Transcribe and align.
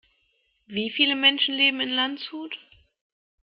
Wie 0.65 0.89
viele 0.89 1.15
Menschen 1.15 1.53
leben 1.53 1.79
in 1.79 1.89
Landshut? 1.89 2.57